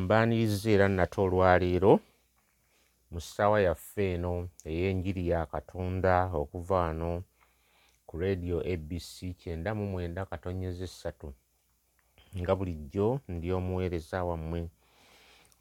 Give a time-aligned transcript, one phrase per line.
[0.00, 1.92] mbaaniriza era nate olwaleero
[3.10, 4.32] mu ssaawa yaffe eno
[4.70, 7.10] ey'enjiri ya katonda okuva wano
[8.06, 11.28] ku radio abc kyenda mu mwenda katonyeza essatu
[12.40, 14.60] nga bulijjo ndi omuweereza wammwe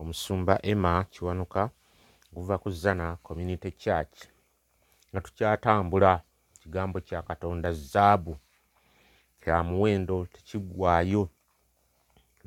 [0.02, 1.64] omusumba emma kiwanuka
[2.32, 4.16] okuva ku zana community church.
[5.10, 6.12] Nga tukyatambula
[6.60, 8.34] kigambo kya katonda zaabu
[9.42, 11.24] kya muwendo tekiggwaayo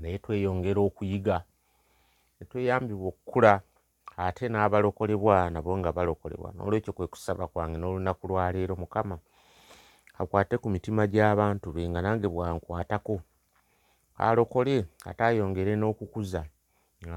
[0.01, 1.37] naye tweyongera okuyiga
[2.41, 3.53] ne tweyambibwa okukula
[4.17, 6.51] ate n'abalokolebwa nabo nga balokolebwa.
[6.55, 9.17] N'olwekyo kwe kusaba kwange n'olunaku lwaleero mukama
[10.21, 13.17] akwate ku mitima gy'abantu be nga nange bwankwatako.
[14.19, 14.77] Alokole
[15.09, 16.43] ate ayongere n'okukuza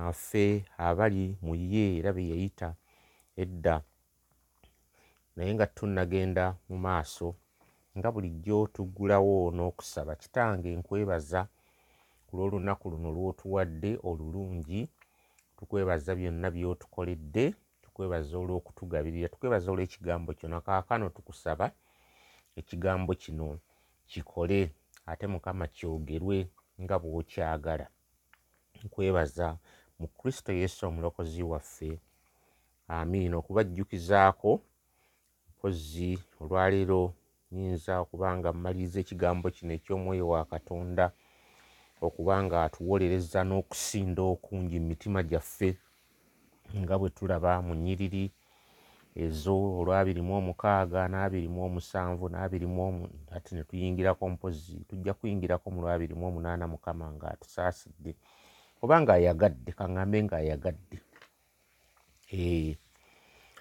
[0.10, 2.70] affe abali mu ye era be yayita
[3.42, 3.82] edda.
[5.36, 7.28] Naye nga tunnagenda mu maaso
[7.98, 10.14] nga bulijjo tuggulawo n'okusaba.
[10.22, 11.42] Kitange nkwebaza
[12.28, 14.82] ku lw'olunaku luno lw'otuwadde olulungi
[15.62, 17.46] tukwebaza byonna by'otukoledde
[17.86, 21.66] tukwebaza olw'okutugabirira tukwebaza olw'ekigambo kyo nakaakano tukusaba
[22.60, 23.48] ekigambo kino
[24.10, 24.60] kikole
[25.06, 26.38] ate mukama kyogerwe
[26.82, 27.88] nga bw'okyagala.
[28.84, 29.48] Nkwebaza
[30.00, 31.92] mu kristo yesu omulokozi waffe.
[32.88, 33.38] Amiina.
[33.38, 34.52] Okubajjukizaako
[35.50, 37.14] mpozi olwaleero
[37.54, 41.06] nyinza okuba nga mmaliriza ekigambo kino eky'omwoyo wa katonda
[42.08, 45.70] okuba nga atuwolereza n'okusinda okungi mu mitima gyaffe
[46.82, 48.26] nga bwe tulaba mu nnyiriri
[49.24, 52.84] ezo olwabirimu omukaaga n'abirimu omusanvu n'abirimu
[53.36, 58.12] ate ne tuyingirako mpozi tujja kuyingirako mu lwabirimu omunaana mukama nga atusaasidde
[58.84, 60.98] oba nga ayagadde kaŋŋambe nga ayagadde.
[62.34, 62.76] Ee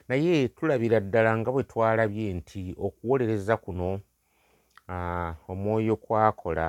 [0.09, 3.89] naye tulabira ddala nga bwe twalabye nti okuwolereza kuno
[5.51, 6.67] omwoyo kwakola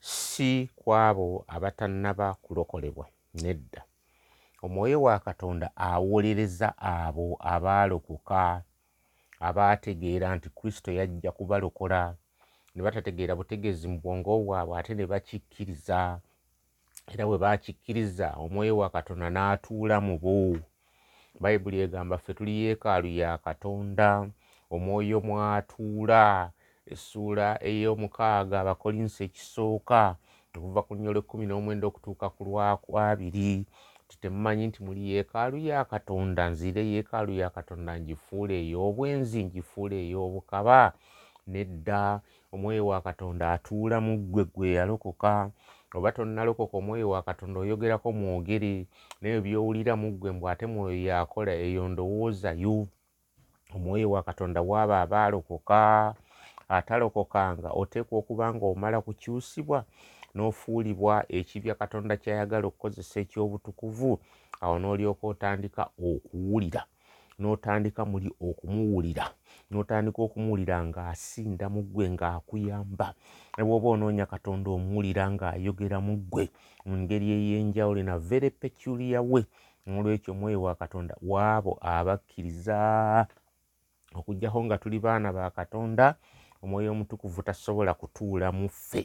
[0.00, 3.82] si kwabo abatannaba kulokolebwa nedda.
[4.62, 8.62] Omwoyo wa katonda awolereza abo abaalokoka
[9.40, 12.14] abaategeera nti kristo yajja kubalokola
[12.74, 16.20] ne batategeera butegeezi mu bwongo bwabwe ate ne bakikkiriza
[17.12, 20.56] era bwe bakikkiriza omwoyo wa katonda n'atuula mu bo.
[21.40, 24.28] Bayibuli egamba ffe tuli yeekaalu ya katonda
[24.70, 26.50] omwoyo mwatuula
[26.94, 30.02] essuula ey'omukaaga abakolinsi ekisooka.
[30.56, 33.52] Okuva ku nnyo lw'ekkumi n'omwenda okutuuka ku lwakwabiri
[34.20, 40.92] temumanyi nti muli yeekaalu ya katonda nziire yeekaalu ya katonda ngifuula ey'obwenzi ngifuula ey'obukaba.
[41.52, 42.20] Nedda
[42.52, 45.50] omwoyo wa katonda atuula mu ggwe gwe yalokoka.
[45.94, 48.86] Oba tonnalokoka omwoyo wa katonda oyogerako mwogere.
[49.20, 52.86] Naye byowulira mu ggwe mbw ate mwoyo yakola eyo ndowoozayo
[53.74, 56.14] omwoyo wa katonda waaba abaalokoka
[56.76, 59.78] atalokokanga oteekwa okuba nga omala kukyusibwa
[60.34, 64.10] n'ofuulibwa ekibya katonda kyayagala okukozesa ekyobutukuvu
[64.62, 66.82] awo n'olyoka otandika okuwulira
[67.40, 69.26] n'otandika muli okumuwulira
[69.70, 73.08] n'otandika okumuwulira ng'asinda mu ggwe ng'akuyamba
[73.56, 76.44] ne bw'oba onoonya katonda omuwulira ng'ayogera mu ggwe
[76.86, 79.40] mu ngeri ey'enjawulo na very peculiar we
[79.86, 82.78] n'olwekyo omwoyo wa katonda waabo abakkiriza
[84.18, 86.06] okugjako nga tuli baana ba katonda
[86.62, 89.02] omwoyo omutukuvu tasobola kutuula mu ffe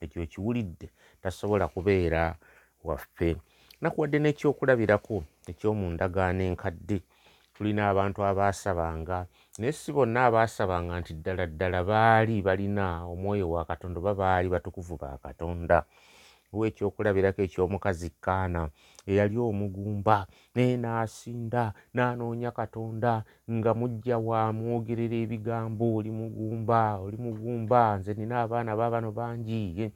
[0.00, 0.88] ekyo ekiwulidde
[1.22, 2.36] tasobola kubeera
[2.84, 3.36] waffe.
[3.80, 5.16] Nakuwadde n'ekyokulabirako
[5.50, 6.98] ekyomu ndagaano enkadde
[7.54, 9.26] tulina abantu abaasabanga
[9.58, 14.96] naye si bonna abaasabanga nti ddala ddala baali balina omwoyo wa katonda oba baali batukuvu
[14.96, 15.84] ba katonda.
[16.52, 18.70] Wa ekyokulabirako ekyomukazi kaana
[19.06, 28.14] eyali omugumba naye n'asinda n'anoonya katonda nga mujja wamwogerera ebigambo oli mugumba oli mugumba nze
[28.14, 29.92] nina abaana baabano bangi.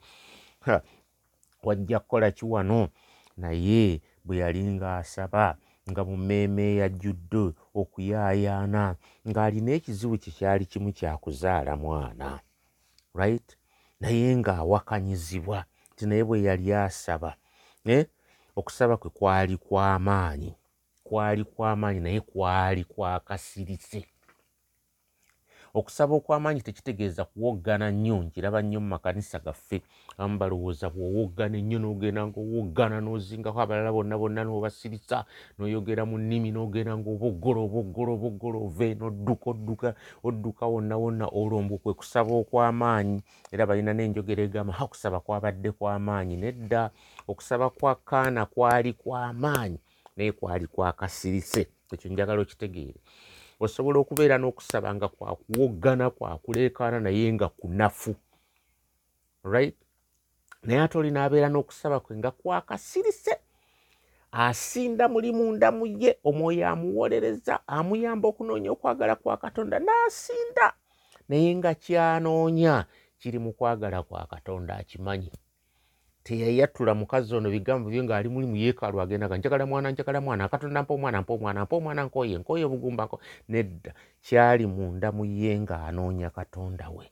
[1.63, 2.89] Wajja kukola ki wano?
[3.37, 5.57] Naye bwe yali ng'asaba
[5.89, 7.43] nga mu mmeeme yajjudde
[7.73, 8.95] okuyaayaana
[9.27, 12.39] ng'alina ekizibu kye kyali kimu kyakuzaala mwana
[13.15, 13.57] right?
[13.99, 17.31] Naye ng'awakanyizibwa nti naye bwe yali asaba
[17.85, 18.05] eh?
[18.59, 20.51] Okusaba kwe kwali kw'amaanyi
[21.07, 23.99] kwali kw'amaanyi naye kwali kwakasirise
[25.79, 29.77] okusaba okw'amaanyi tekitegeeza kuwoggana nnyo nkiraba nnyo mu makanisa gaffe
[30.17, 35.17] abamu balowooza bw'owoggana ennyo n'ogenda ngaowoggana n'ozingako abalala bonna bonna n'obasirisa
[35.55, 39.89] n'oyogera mu nnimi n'ogenda ngaoboggolo oboggolo oboggolo ove n'odduka odduka
[40.27, 41.25] odduka wonna wonna.
[41.39, 43.17] Olwo kwe kusaba okw'amaanyi
[43.53, 46.35] era balina n'enjogera egamba ha okusaba kwabadde kw'amaanyi.
[46.43, 46.91] Nedda
[47.27, 49.79] okusaba kwa kaana kwali kw'amaanyi
[50.17, 51.67] naye kwali kwakasirise.
[51.93, 52.99] Ekyo njagala okitegeere
[53.59, 58.15] osobola okubeera n'okusaba nga kwakuwoggana kwakuleekaana naye nga kunafu
[59.43, 59.75] right?
[60.63, 63.35] Naye ate oli n'abeera n'okusaba kwe nga kwakasirise.
[64.31, 70.67] Asinda muli munda mu ye omwoyo amuwolereza amuyamba okunoonya okwagala kwa katonda n'asinda.
[71.29, 72.85] Naye nga kyanoonya
[73.19, 75.31] kiri mu kwagala kwa katonda akimanyi
[76.23, 80.83] teyayatula mukazi ono bigambo bye ng'ali muli mu yeekaalu agendaga njagala mwana njagala mwana akatonda
[80.83, 83.09] mpa omwana mpa omwana mpa omwana nkoye nkoye obugumba
[83.49, 83.93] nedda.
[84.21, 87.05] Kyali munda mu ye ng'anoonya katonda we.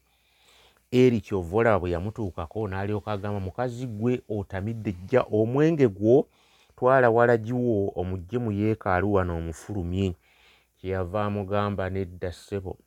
[0.91, 6.27] Eri kyova olaba bwe yamutuukako n'alyoka agamba mukazi gwe otamidde jja omwenge gwo
[6.77, 10.15] twala walagiwo omugje mu yeekaalu wano omufulumye.
[10.77, 12.77] Kyeyava amugamba nedda ssebo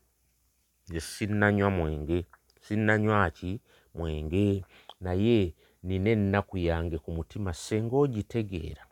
[0.88, 2.24] nze sinnanywa mwenge
[2.60, 3.60] sinnanywa ki?
[3.94, 4.64] Mwenge.
[5.00, 8.84] Naye nina ennaku yange ku mutima senga ogitegeera.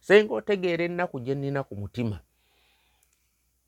[0.00, 2.20] Senga otegeera ennaku gye nnina ku mutima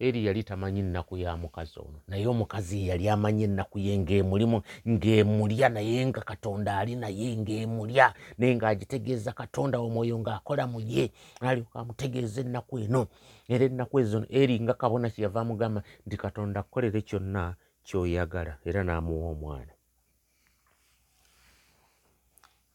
[0.02, 4.58] eri yali tamanyi nnaku ya mukazi ono naye omukazi yali amanyi ennaku ye ngaemulimu
[4.88, 11.04] ng'emulya naye nga katonda ali naye ng'emulya naye ng'agitegeeza katonda omwoyo ng'akola mu ye
[11.40, 13.06] alyoka amutegeeza ennaku eno.
[13.48, 17.54] Era ennaku ezo eri nga kabona kyeyava amugamba nti katonda akukolere kyonna
[17.86, 19.71] kyoyagala era n'amuwa omwana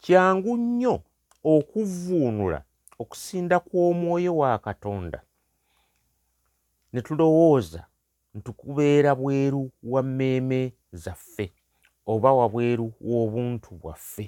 [0.03, 0.95] kyangu nnyo
[1.53, 2.59] okuvuunula
[3.01, 5.19] okusinda kw'omwoyo wa katonda.
[6.94, 7.81] Ne tulowooza
[8.35, 11.45] ntukubeera bweru wa mmeeme zaffe
[12.11, 14.25] oba wabweru w'obuntu bwaffe.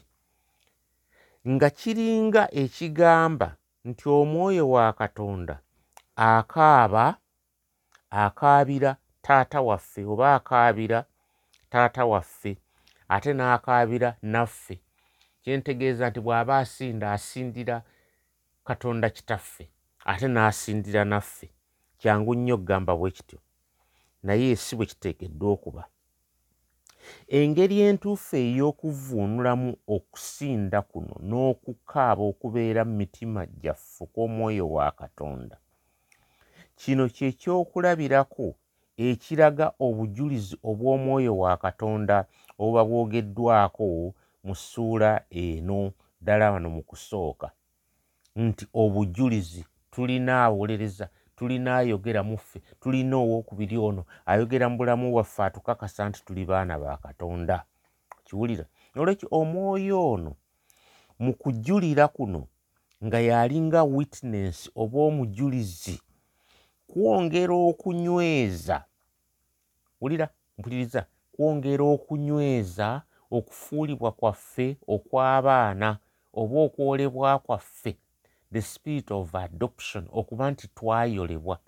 [1.49, 3.49] Nga kiringa ekigamba
[3.87, 5.55] nti omwoyo wa katonda
[6.15, 7.05] akaaba
[8.09, 8.91] akaabira
[9.21, 10.99] taata waffe oba akaabira
[11.71, 12.51] taata waffe
[13.13, 14.75] ate n'akaabira naffe
[15.41, 17.77] kyentegeeza nti bw'aba asinda asindira
[18.67, 19.65] katonda kitaffe
[20.11, 21.47] ate n'asindira naffe
[21.99, 23.39] kyangu nnyo okugamba bwe kityo.
[24.23, 25.83] Naye si bwe kiteekeddwa okuba.
[27.37, 35.55] Engeri entuufu ey'okuvuunulamu okusinda kuno n'okukaaba okubeera mu mitima gyaffe kw'omwoyo wa katonda.
[36.79, 38.47] Kino kyekyokulabirako
[39.07, 42.17] ekiraga obujulizi obw'omwoyo wa katonda
[42.61, 43.85] obuba bwogeddwako
[44.43, 45.91] mu ssuula eno
[46.21, 47.51] ddala wano mu kusooka.
[48.35, 56.09] Nti obujulizi tulina awolereza tulina ayogera muffe tulina owokubiri ono ayogera mu bulamu bwaffe atukakasa
[56.09, 57.63] nti tuli baana ba katonda.
[58.23, 58.65] Kiwulira
[58.95, 60.35] olwekyo omwoyo ono
[61.19, 62.47] mu kujulira kuno
[63.05, 66.01] nga yalinga witness oba omujulizi
[66.87, 68.85] kwongera okunyweza
[70.01, 73.01] wulira mpuliriza kwongera okunyweza
[73.31, 75.97] okufuulibwa kwaffe okw'abaana
[76.33, 77.97] oba okwolebwa kwaffe.
[78.53, 81.59] The spirit of adoption okuba nti twayolebwa.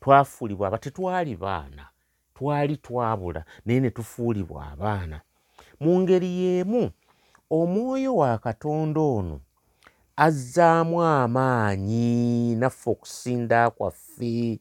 [0.00, 1.88] Twafuulibwa aba tetwali baana
[2.34, 5.20] twali twabula naye ne tufuulibwa abaana.
[5.80, 6.90] Mu ngeri y'emu
[7.50, 9.40] omwoyo wa katonda ono
[10.16, 14.60] azzaamu amaanyi naffe okusinda kwaffe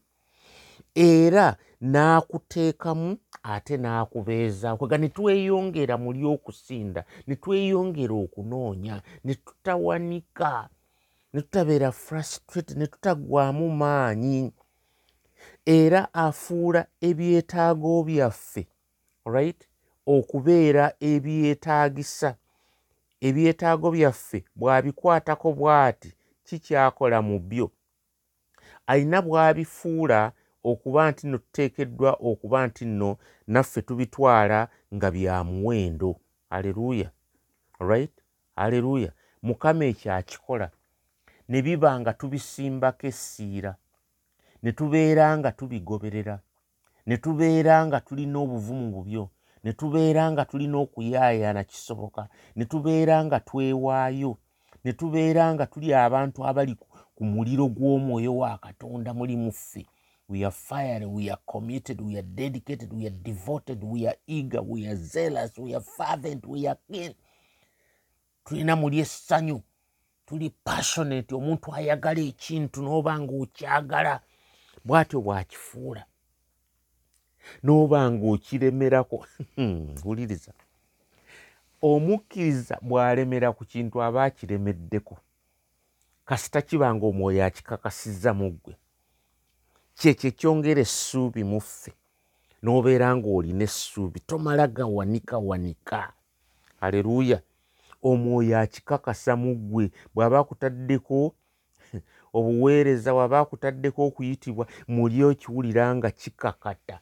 [0.96, 3.18] era n'akuteekamu
[3.54, 4.76] ate n'akubeeza.
[4.78, 8.96] Kwega ne tweyongera muli okusinda ne tweyongera okunoonya
[9.26, 10.70] ne tutawanika
[11.34, 14.52] ne tutabeera frustrate ne tutagwamu maanyi.
[15.66, 18.64] Era afuula ebyetaago byaffe
[19.26, 19.62] right?
[20.06, 22.36] Okubeera ebyetaagisa.
[23.28, 26.10] Ebyetaago byaffe bw'abikwatako bw'ati
[26.46, 27.71] kikyakola mu byo?
[28.88, 30.31] Alina bw'abifuula
[30.71, 33.09] okuba nti nno tuteekeddwa okuba nti nno
[33.54, 34.59] naffe tubitwala
[34.95, 36.12] nga bya muwendo.
[36.56, 37.09] Aleluuya
[37.80, 38.16] right?
[38.56, 39.12] Aleluuya
[39.44, 40.68] mukama ekyo akikola.
[41.50, 43.71] Ne biba nga tubisimbako essiira
[44.64, 46.36] ne tubeera nga tubigoberera
[47.06, 49.30] ne tubeera nga tulina obuvumu bubyo
[49.64, 52.24] ne tubeera nga tulina okuyaayaana kisoboka
[52.56, 54.38] ne tubeera nga twewaayo
[54.83, 56.74] ne tubeera nga tuli abantu abali
[57.16, 59.86] ku muliro gw'omwoyo wa katonda muli muffe
[60.30, 64.62] we are fired we are committed we are dedicated we are devoted we are eager
[64.62, 66.80] we are zealous we are fervent we are
[68.46, 69.62] tulina muli essanyu
[70.26, 74.14] tuli passionate omuntu ayagala ekintu n'oba nga okyagala
[74.86, 76.04] bw'atyo bwakifuula.
[77.64, 79.18] N'oba nga okiremerako
[80.06, 80.52] wuliriza
[81.81, 85.16] omukkiriza bw'alemera ku kintu aba akiremeddeko
[86.28, 88.74] kasita kiba nga omwoyo akikakasizza mu ggwe
[89.97, 91.92] kyekyo ekyongera essuubi mu ffe
[92.61, 96.13] n'obeera ng'olina essuubi tomala gawanika wanika.
[96.85, 97.42] Aleluuya
[98.09, 101.33] omwoyo akikakasa mu ggwe bw'aba akutaddeko
[102.37, 104.63] obuweereza bw'aba akutaddeko okuyitibwa
[104.94, 106.97] muli okiwulira nga kikakata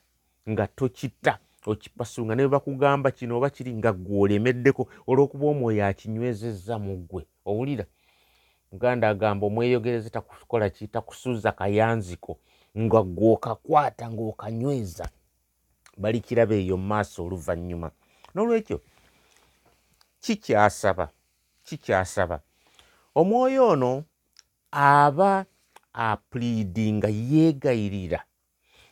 [0.49, 1.33] nga tokita
[1.67, 7.23] okipasunga ne bakugamba kino oba kiri nga gweolemeddeko olw'okuba omwoyo akinywezezza mu ggwe.
[7.49, 7.85] Owulira?
[8.71, 10.87] Muganda agamba omweyogereze takukola ki?
[10.87, 12.39] Takusuuza kayanziko
[12.77, 15.05] nga gwokakwata ng'okanyweza
[15.97, 17.91] bali kiraba eyo mumaaso oluvannyuma.
[18.33, 18.77] N'olwekyo
[20.23, 21.05] kikyasaba
[21.63, 22.39] kikyasaba.
[23.15, 24.03] Omwoyo ono
[24.71, 25.45] aba
[25.93, 28.19] apuliidinga yeegayirira.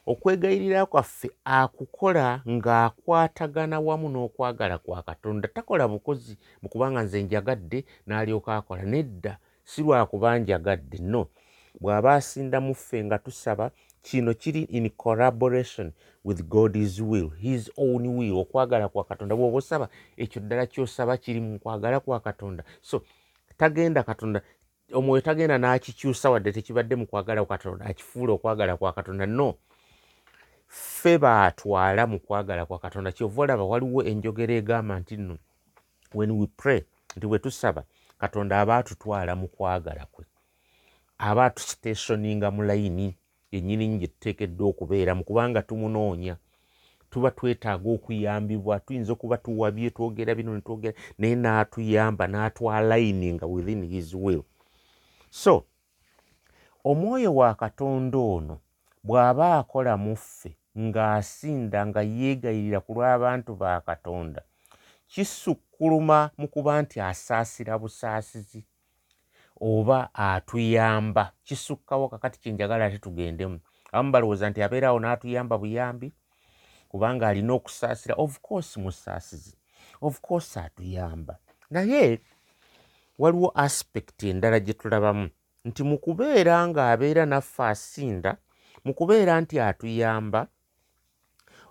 [0.06, 5.48] Okwegayirira kwaffe akukola ng'akwatagana wamu n'okwagala kwa katonda.
[5.48, 11.28] Takola bukozi mu kubanga nze njagadde n'alyoka akola nedda si lwakuba njagadde no
[11.82, 15.92] bw'aba asinda mu ffe nga tusaba kino kiri in collaboration
[16.24, 18.38] with god's will his own will.
[18.38, 19.88] Okwagala kwa katonda bw'oba osaba
[20.18, 22.64] ekyo ddala kyosaba kiri mu kwagala kwa katonda.
[22.82, 23.02] So
[23.58, 24.42] tagenda katonda
[24.94, 29.26] omwoyo tagenda n'akikyusa wadde tekibadde mu kwagala kwa katonda akifuula okwagala kwa katonda.
[29.26, 29.56] No
[30.68, 33.12] ffe baatwala mu kwagala kwa katonda.
[33.12, 35.38] Kyova olaba waliwo enjogera egamba nti nno
[36.14, 36.82] when we pray
[37.18, 37.84] nti bwe tusaba
[38.20, 40.26] katonda aba atutwala mu kwagala kwe
[41.30, 43.08] aba atusitationinga mu layini
[43.52, 46.36] yennyini gye tuteekeddwa okubeera mu kubanga tumunoonya
[47.10, 54.44] tuba twetaaga okuyambibwa tuyinza okuba tuwabye twogera bino netwogera naye n'atuyamba n'atwalayininga within his will.
[55.30, 55.54] So
[56.84, 58.56] omwoyo wa katonda ono
[59.04, 60.52] bw'aba akola mu ffe
[60.86, 64.42] ng'asinda nga yeegayirira ku lw'abantu ba katonda
[65.12, 68.62] kisukkuluma mu kuba nti asaasira busaasizi
[69.64, 71.32] oba atuyamba.
[71.44, 73.60] Kisukkawo kakati kyenjagala ate tugendemu.
[73.92, 76.12] Abamu balowooza nti abeeraawo n'atuyamba buyambi
[76.90, 78.16] kubanga alina okusaasira.
[78.16, 79.58] Of course musaasizi
[80.02, 81.38] of course atuyamba.
[81.70, 82.20] Naye
[83.20, 85.30] waliwo aspect endala gye tulabamu.
[85.66, 88.38] Nti mu kubeera ng'abeera naffe asinda
[88.86, 90.48] mu kubeera nti atuyamba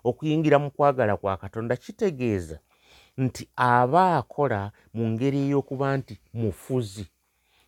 [0.03, 2.59] okuyingira mu kwagala kwa katonda kitegeeza
[3.17, 7.05] nti aba akola mu ngeri ey'okuba nti mufuzi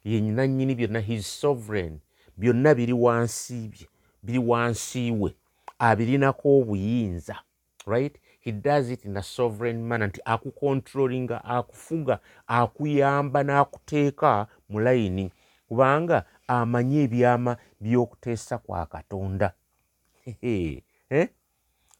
[0.05, 1.99] yenyina nnyini byonna his sovereign.
[2.37, 3.87] Byonna biri wansi bye
[4.23, 5.35] biri wansi we.
[5.79, 7.35] Abirinako obuyinza
[7.85, 8.17] right?
[8.39, 10.07] He does it in a sovereign manner.
[10.07, 15.31] Nti akukontrolinga akufuga akuyamba n'akuteeka mu layini.
[15.67, 19.53] Kubanga amanyi ebyama by'okuteesa kwa katonda.
[21.09, 21.29] Eh?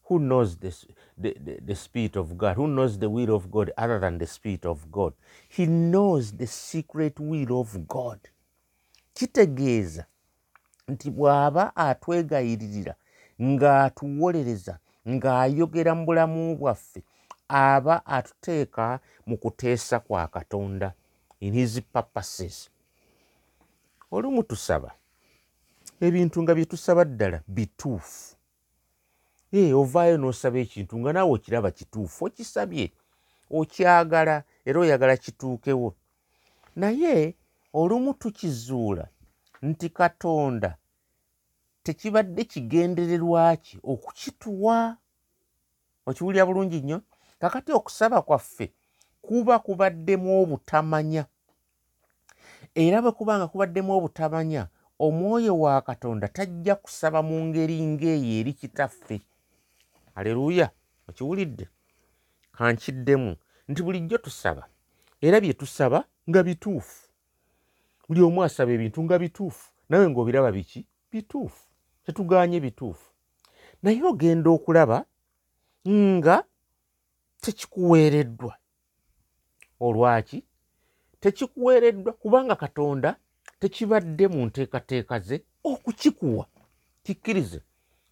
[0.07, 0.85] Who knows this,
[1.17, 2.55] the, the, the Spirit of God?
[2.57, 5.13] Who knows the will of God other than the Spirit of God?
[5.49, 8.19] He knows the secret will of God.
[9.13, 10.05] kitegeeza
[10.87, 12.95] nti bw'aba atwegayiririra
[13.41, 17.03] ng'atuwolereza ng'ayogera mu bulamu bwaffe
[17.47, 20.93] aba atuteeka mu kuteesa kwa katonda
[21.39, 22.69] in his purposes
[24.11, 24.91] olumu tusaba
[26.01, 28.34] ebintu nga bye tusaba ddala bituufu
[29.53, 32.91] ovaayo n'osaba ekintu nga naawe okiraba kituufu okisabye
[33.49, 35.95] okyagala era oyagala kituukewo.
[36.75, 37.35] Naye
[37.73, 39.07] olumu tukizuula
[39.61, 40.77] nti katonda
[41.83, 44.97] tekibadde kigendererwaki okukituwa?
[46.05, 47.01] Okiwulira bulungi nnyo?
[47.39, 48.73] Kakati okusaba kwaffe
[49.21, 51.25] kuba kubaddemu obutamanya.
[52.75, 54.67] Era bwe kuba nga kubaddemu obutamanya
[54.99, 59.21] omwoyo wa katonda tajja kusaba mu ngeri ng'eyo eri kitaffe
[60.15, 60.69] aleluya
[61.09, 61.69] okiwulidde.
[62.51, 63.35] Kankiddemu
[63.67, 64.69] nti bulijjo tusaba
[65.21, 67.09] era bye tusaba nga bituufu.
[68.07, 70.85] Buli omu asaba ebintu nga bituufu nawe ng'obiraba biki?
[71.11, 71.67] Bituufu
[72.05, 73.11] tetuganye bituufu.
[73.83, 75.05] Naye ogenda okulaba
[75.87, 76.43] nga
[77.41, 78.57] tekikuweereddwa.
[79.79, 80.43] Olwaki?
[81.19, 83.15] Tekikuweereddwa kubanga katonda
[83.59, 86.45] tekibadde mu nteekateeka ze okukikuwa
[87.03, 87.61] kikkirize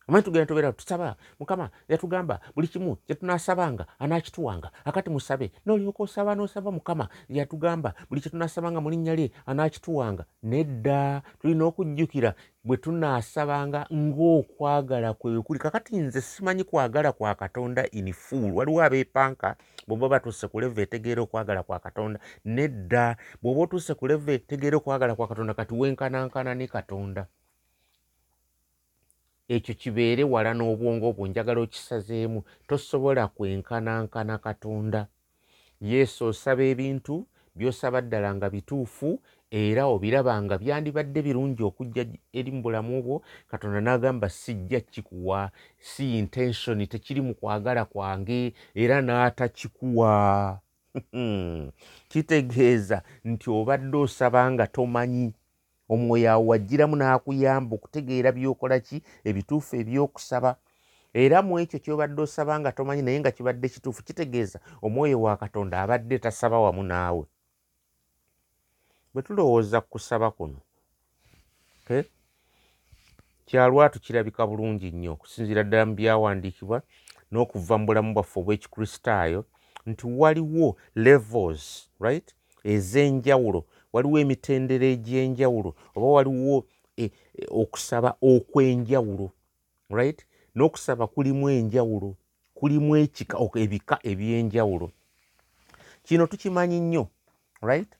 [0.07, 5.51] amanyi tugenda tubeera tusaba mukama yatugamba buli kimu kyetunasabanga anakituwanga akati musabe.
[5.65, 10.25] Nolyoka osaba nosaba mukama yatugamba buli kyetunasabanga mu linnya lye anakituwanga.
[10.43, 12.33] Nedda tulina okujjukira
[12.63, 19.55] bwe tunasabanga ng'okwagala kwekuli kakati nze simanyi kwagala kwa katonda inifuul waliwo abeepanka
[19.87, 22.19] bwoba batuuse ku leva etegeera okwagala kwa katonda.
[22.45, 27.27] Nedda bw'oba otuuse ku leva etegeera okwagala kwa katonda kati wenkanankana ne katonda
[29.47, 32.43] ekyo kibeere wala n'obwongo bwo njagala okisazeemu.
[32.67, 35.07] Tosobola kwenkanankana katonda.
[35.81, 39.19] Yesu osaba ebintu by'osaba ddala nga bituufu
[39.51, 43.15] era obiraba nga byandibadde birungi okujja eri mu bulamu bwo
[43.51, 50.13] katonda n'agamba sijja kikuwa si intensioni tekiri mu kwagala kwange era n'atakikuwa.
[52.09, 55.33] Kitegeeza nti obadde osaba nga tomanyi
[55.89, 58.97] omwoyo awo wajjiramu n'akuyamba okutegeera byokola ki
[59.29, 60.51] ebituufu ebyokusaba.
[61.13, 65.81] Era mu ekyo kyobadde osaba nga tomanyi naye nga kibadde kituufu kitegeeza omwoyo wa katonda
[65.81, 67.25] abadde tasaba wamu naawe.
[69.13, 70.59] Bwe tulowooza ku kusaba kuno
[73.45, 76.77] kyalwatu kirabika bulungi nnyo okusinziira ddala mu byawandiikibwa
[77.31, 79.41] n'okuva mu bulamu bwaffe obw'ekikristaayo
[79.89, 81.65] nti waliwo levels
[82.05, 82.27] right
[82.73, 83.61] ez'enjawulo
[83.93, 86.65] waliwo emitendera egy'enjawulo oba waliwo
[86.97, 87.11] e,
[87.49, 89.31] okusaba okw'enjawulo
[89.89, 90.25] right?
[90.55, 92.15] N'okusaba kulimu enjawulo
[92.53, 94.91] kulimu ekika ebika eby'enjawulo.
[96.03, 97.07] Kino tukimanyi nnyo
[97.61, 97.91] right?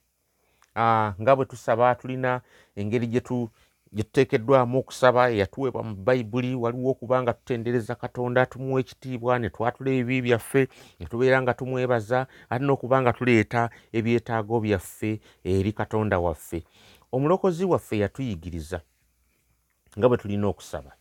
[0.76, 2.42] Uh, nga bwe tusaba tulina
[2.76, 3.50] engeri gyetu
[3.96, 10.22] gyetuteekeddwamu okusaba yatuweebwa mu bayibuli waliwo okuba nga tutendereza katonda tumuwa ekitiibwa ne twatula ebibi
[10.26, 10.62] byaffe
[11.00, 12.20] ne tubeera nga tumwebaza
[12.50, 13.62] ate n'okuba nga tuleeta
[13.98, 15.12] ebyetaago byaffe
[15.44, 16.60] eri katonda waffe.
[17.12, 18.80] Omulokozi waffe yatuyigiriza
[19.98, 20.92] nga bwe tulina okusaba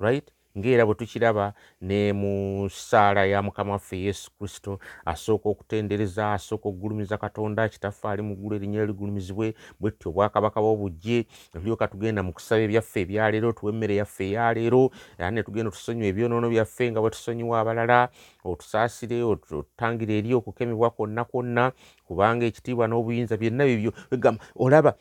[0.00, 6.68] right ng'era bwe tukiraba ne mu ssaala ya mukama waffe yesu kristo asooka okutendereza asooka
[6.68, 12.32] okugulumiza katonda kitaffe ali mu ggulu erinnya ligulumizibwe bwe ttyo obwakabaka bwobujje netulyoka tugenda mu
[12.32, 17.10] kusaba ebyaffe ebyaleero tuwa emmere yaffe eyaleero era ne tugenda otusonyiwa ebyonoono byaffe nga bwe
[17.10, 18.08] tusonyiwa abalala
[18.44, 21.72] otusaasire otutangire eri okukemebwa kwonna kwonna
[22.06, 24.94] kubanga ekitiibwa n'obuyinza byonna bibyo egamba olaba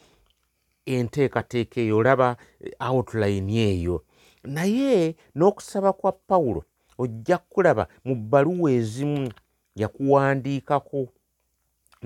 [0.86, 2.38] enteekateeka eyo olaba
[2.80, 4.04] outline eyo
[4.46, 6.64] naye n'okusaba kwa pawulo
[6.98, 9.32] ojja kulaba mu bbaluwa ezimu
[9.76, 11.08] yakuwandiikako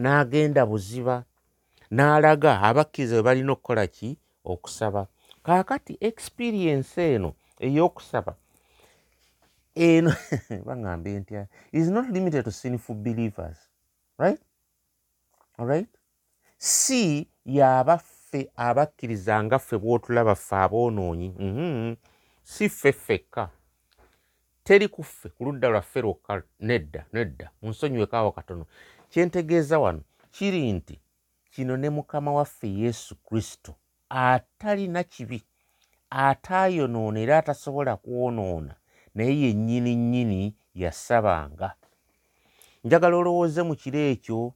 [0.02, 1.26] n'agenda buziba
[1.92, 4.18] n'alaga abakkiriza bwe balina okukola ki?
[4.44, 5.08] Okusaba.
[5.46, 7.30] Kaakati experiensi eno
[7.66, 8.34] ey'okusaba
[9.76, 10.12] eno
[10.66, 11.44] baŋŋambe ntya?
[11.72, 13.60] Is not limited to sinful believers
[14.18, 14.42] right?
[15.60, 15.90] Alright
[16.60, 21.96] si yabaffe abakkiriza nga ffe bw'otulaba ffe aboonoonyi mm -hmm.
[22.50, 23.50] Si ffe ffekka.
[24.64, 28.66] Teri ku ffe ku ludda lwaffe lwokka nedda nedda munsonyiwekaawo katono.
[29.10, 30.02] Kyentegeeza wano
[30.32, 31.00] kiri nti
[31.52, 33.76] kino ne mukama waffe yesu kristo
[34.10, 35.44] atalina kibi
[36.10, 38.76] ataayonoona era atasobola kwonoona
[39.16, 41.74] naye yennyini nnyini yasabanga.
[42.84, 44.54] Njagala olowooze mu kiro ekyo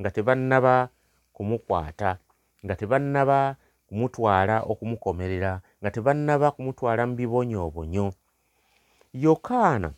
[0.00, 0.88] nga tebannaba
[1.32, 2.18] kumukwata
[2.64, 3.56] nga tebannaba
[3.88, 8.06] kumutwala okumukomerera nga tebannaba kumutwala mu bibonyoobonyo
[9.14, 9.90] yokaana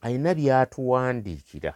[0.00, 1.72] alina byatuwandiikira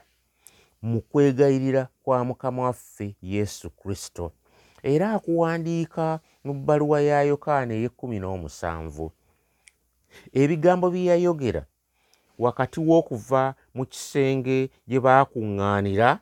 [0.83, 4.33] mu kwegayirira kwa mukama waffe yesu kristo
[4.83, 9.07] era akuwandiika mu bbaluwa ya yokaana ey'ekkumi n'omusanvu.
[10.33, 11.63] Ebigambo bye yayogera
[12.39, 16.21] wakati w'okuva mu kisenge gye baakuŋŋaanira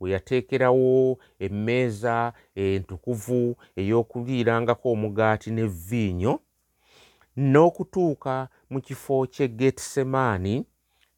[0.00, 6.40] we yateekerawo emmeeza entukuvu ey'okuliirangako omugaati ne viinyo
[7.36, 10.66] n'okutuuka mu kifo ky'e getesemaani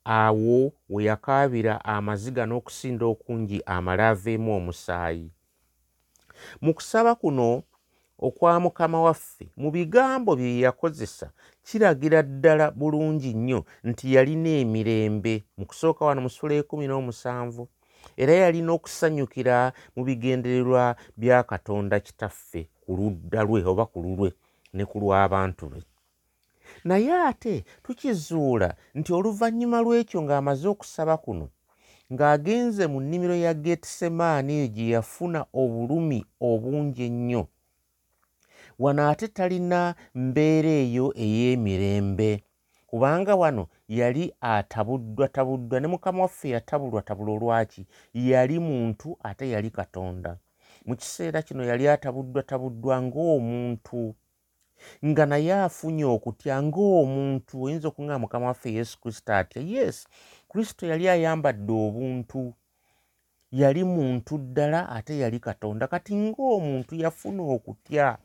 [0.04, 5.30] awo we yakaabira amaziga n'okusinda okungi amale aveemu omusaayi.
[6.60, 7.62] Mu kusaba kuno
[8.18, 11.30] okwa mukama waffe mu bigambo bye yakozesa
[11.64, 15.44] kiragira ddala bulungi nnyo nti yalina emirembe.
[15.56, 17.68] Mu kusooka wano mu sula ekumi n'omusanvu
[18.16, 24.32] era yalina okusanyukira mu bigendererwa bya katonda kitaffe ku ludda lwe oba ku lulwe
[24.72, 25.80] ne ku lw'abantu be.
[26.84, 31.48] Naye ate tukizuula nti oluvannyuma lw'ekyo ng'amaze okusaba kuno
[32.12, 37.42] ng'agenze mu nnimiro ya getesemaani eyo gye yafuna obulumi obungi ennyo
[38.78, 42.42] wano ate talina mbeera eyo ey'emirembe
[42.90, 47.86] kubanga wano yali atabuddwa tabuddwa ne mukama waffe yatabulwa tabula olwaki?
[48.14, 50.36] Yali muntu ate yali katonda.
[50.86, 54.14] Mu kiseera kino yali atabuddwa tabuddwa ng'omuntu.
[55.06, 57.62] Nga naye afunye okutya ng'omuntu.
[57.62, 60.06] Oyinza okuŋaa mukama waffe yesu kristo atya yes
[60.48, 62.54] kristo yali ayambadde obuntu.
[63.52, 65.86] Yali muntu ddala ate yali katonda.
[65.86, 68.18] Kati ng'omuntu yafuna okutya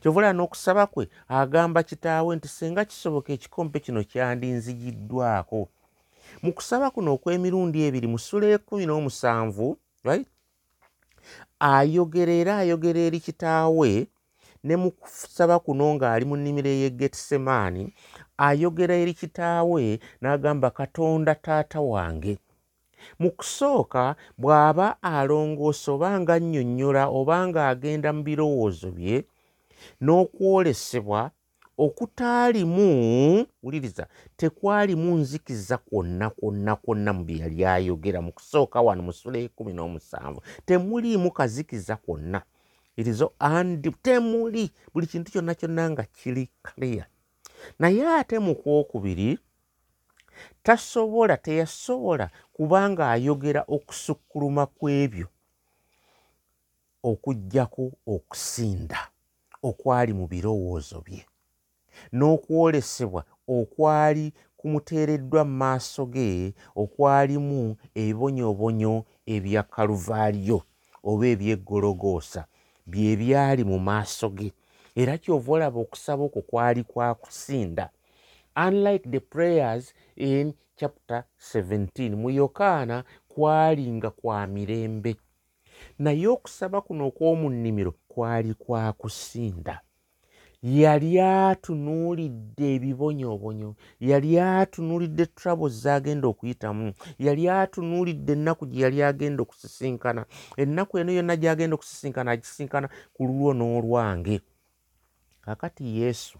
[0.00, 5.68] kyovula n'okusaba kwe agamba kitaawe nti singa kisoboka ekikompe kino kyandinzigiddwako.
[6.42, 10.26] Mu kusaba kuno okw'emirundi ebiri mu ssula ekumi n'omusanvu right
[11.60, 13.90] ayogera era ayogera eri kitaawe
[14.66, 17.82] ne mu kusaba kuno ng'ali mu nnimiro ey'egetesemaani
[18.46, 19.82] ayogera eri kitaawe
[20.22, 22.34] n'agamba katonda taata wange
[23.20, 29.24] mu kusooka bw'aba alongoosa oba nga annyonnyola oba ng'agenda mu birowoozo bye
[30.00, 31.30] n'okwolesebwa
[31.78, 39.12] okutaalimu wuliriza tekwalimu nzikiza kwonna kwonna kwonna mu bye yali ayogera mu kusooka wano mu
[39.12, 40.40] sula ekumi n'omusanvu.
[40.66, 42.42] Temuliimu kazikiza kwonna.
[42.96, 47.06] Irizo andi temuli buli kintu kyonna kyonna nga kiri clear.
[47.78, 49.38] Naye ate mu kwokubiri
[50.62, 55.28] tasobola teyasobola kubanga ayogera okusukkuluma kw'ebyo
[57.02, 59.00] okugjako okusinda
[59.68, 61.22] okwali mu birowoozo bye
[62.16, 63.22] n'okwolesebwa
[63.56, 68.94] okwali kumuteereddwa mu maaso ge okwalimu ebibonyoobonyo
[69.34, 70.58] ebya kaluvaaliyo
[71.08, 72.42] oba ebyeggologoosa
[72.90, 74.52] bye byali mu maaso ge.
[74.96, 77.90] Era kyova olaba okusaba okwo kwali kwa kusinda.
[78.56, 85.16] Unlike the prayers in chapter 17 mu yokaana kwali nga kwa mirembe.
[85.98, 89.80] Naye okusaba kuno okw'omu nnimiro kwali kwa kusinda.
[90.62, 100.22] Yali atunuulidde ebibonyoobonyo yali atunuulidde troubles z'agenda okuyitamu yali atunuulidde ennaku gye yali agenda okusisinkana
[100.56, 104.40] ennaku eno yonna gy'agenda okusisinkana agisisinkana ku lulwo n'olwange.
[105.44, 106.38] Kakati yesu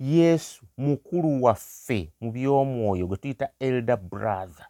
[0.00, 4.66] yesu mukulu waffe mu by'omwoyo gwe tuyita elder brother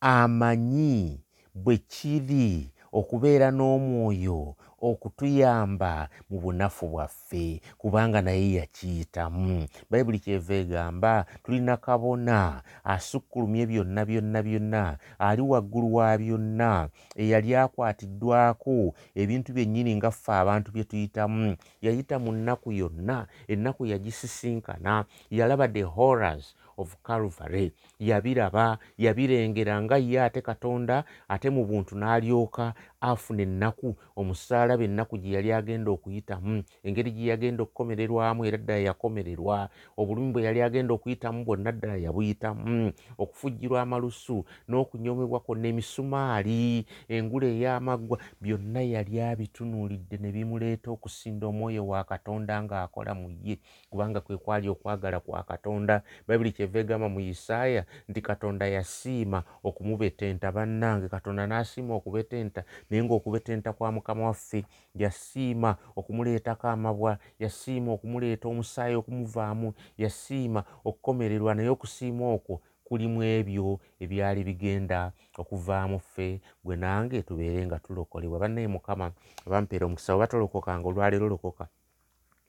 [0.00, 1.20] amanyi
[1.54, 11.76] bwe kiri okubeera n'omwoyo okutuyamba mu bunafu bwaffe kubanga naye yakiyitamu bayibuli kyeva egamba tulina
[11.76, 14.84] kabona asukkulumye byonna byonna byonna
[15.18, 21.56] ali waggulu wa byonna eyali akwatiddwako ebintu byennyini nga ffe abantu bye tuyitamu.
[21.82, 27.72] Yayita mu nnaku yonna ennaku yagisisinkana yalaba the horrors of calvary.
[27.98, 33.96] Yabiraba yabirengera nga ye ate katonda ate mu buntu n'alyoka afuna ennaku.
[34.16, 40.42] Omusalaba ennaku gye yali agenda okuyitamu engeri gye yagenda okukomererwamu era ddala yakomererwa obulumi bwe
[40.42, 42.92] yali agenda okuyitamu bwonna ddala yabuyitamu.
[43.18, 52.04] Okufujjirwa amalusu n'okunyomebwa kwonna emisumaali engula ey'amaggwa byonna yali abitunuulidde ne bimuleeta okusinda omwoyo wa
[52.04, 53.58] katonda ng'akola mu ye.
[53.90, 60.52] Kubanga kwe kwali okwagala kwa katonda bayibuli kyeva egamba mu isaaya nti katonda yasiima okumubetenta
[60.52, 68.94] bannange katonda n'asiima okubetenta naye ng'okubetenta kwa mukama waffe yasiima okumuleetako amabwa yasiima okumuleeta omusaayi
[69.00, 76.40] okumuvaamu yasiima okukomererwa naye okusiima okwo kulimu ebyo ebyali bigenda okuvaamu ffe.
[76.64, 78.40] Gwe nange tubeere nga tulokolebwa.
[78.40, 79.12] Bannaye mukama
[79.46, 81.68] abampeera omukisa oba tolokokanga olwaleero lokoka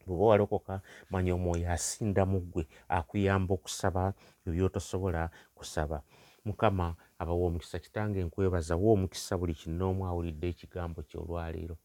[0.05, 4.13] bweoba walokoka manya omwoyo asinda mu ggwe akuyamba okusaba
[4.47, 6.01] ebyotosobola kusaba.
[6.45, 11.75] Mukama abawa omukisa kitange nkwebaza wa omukisa buli kinoomu awulidde ekigambo kyolwaleero.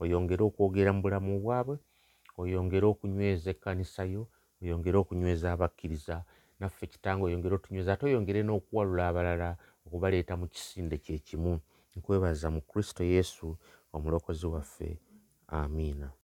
[0.00, 1.76] Oyongere okwogera mu bulamu bwabwe
[2.38, 4.22] oyongere okunyweza ekkanisa yo
[4.62, 6.16] oyongere okunyweza abakkiriza.
[6.60, 9.48] Naffe kitange oyongere otunyweza ate oyongere n'okuwalula abalala
[9.86, 11.52] okubaleeta mu kisinde kyekimu
[11.96, 13.56] nkwebaza mu kristo yesu
[13.94, 14.98] omulokozi waffe.
[15.48, 16.12] Amiina